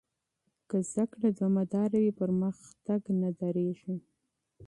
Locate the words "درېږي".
3.39-3.95